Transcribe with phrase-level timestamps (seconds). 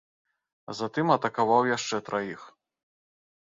[0.79, 2.51] Затым атакаваў яшчэ траіх.